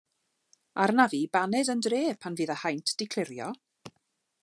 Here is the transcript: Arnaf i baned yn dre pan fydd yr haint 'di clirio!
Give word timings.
Arnaf 0.85 1.13
i 1.17 1.19
baned 1.37 1.71
yn 1.75 1.85
dre 1.89 2.01
pan 2.25 2.41
fydd 2.41 2.55
yr 2.57 2.57
haint 2.65 2.95
'di 2.97 3.11
clirio! 3.17 3.53